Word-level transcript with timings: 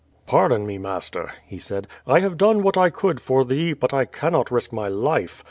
"Pardon 0.25 0.65
me, 0.65 0.79
master," 0.79 1.31
he 1.45 1.59
said; 1.59 1.85
"I 2.07 2.21
have 2.21 2.35
done 2.35 2.63
what 2.63 2.75
I 2.75 2.89
could 2.89 3.21
for 3.21 3.45
thee, 3.45 3.73
but 3.73 3.93
I 3.93 4.05
cannot 4.05 4.49
risk 4.49 4.73
my 4.73 4.87
life. 4.87 5.39